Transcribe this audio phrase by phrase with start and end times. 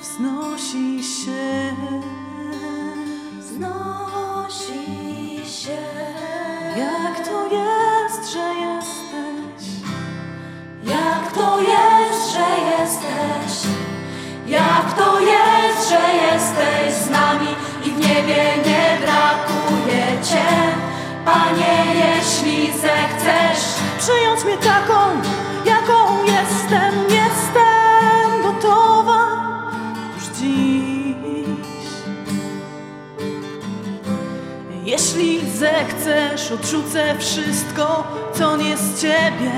[0.00, 1.74] wznosi się.
[3.40, 4.84] wznosi
[5.46, 5.78] się.
[6.76, 9.64] Jak to jest, że jesteś,
[10.84, 13.70] Jak to jest, że jesteś?
[14.46, 17.48] Jak to jest, że jesteś z nami
[17.84, 20.87] i w niebie nie brakuje Cię?
[21.32, 23.64] Panie, jeśli zechcesz,
[23.98, 24.94] przyjąć mnie taką,
[25.64, 29.26] jaką jestem, jestem gotowa
[30.14, 31.16] już dziś.
[34.84, 39.52] Jeśli zechcesz, odrzucę wszystko, co nie z Ciebie,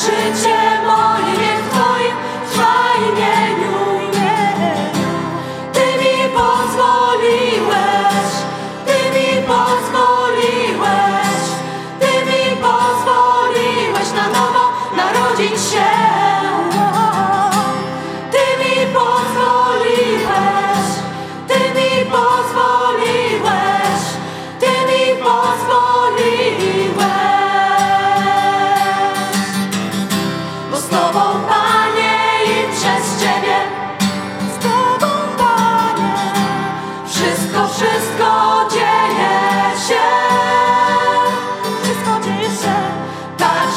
[0.00, 2.16] życie moje niech w Twoim
[2.50, 2.76] trwa
[3.08, 3.78] imieniu.
[5.72, 8.30] Ty mi pozwoliłeś,
[8.86, 11.42] Ty mi pozwoliłeś,
[12.00, 14.64] Ty mi pozwoliłeś na nowo
[14.96, 15.89] narodzić się.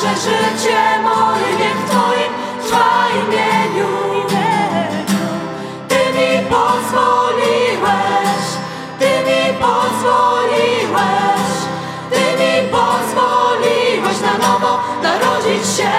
[0.04, 2.34] że życie moje niech Twoim
[2.66, 3.88] trwa imieniu.
[5.88, 8.46] Ty mi pozwoliłeś,
[9.00, 11.52] Ty mi pozwoliłeś,
[12.12, 15.93] Ty mi pozwoliłeś na nowo narodzić się.